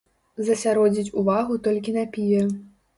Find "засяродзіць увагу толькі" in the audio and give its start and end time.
0.47-1.97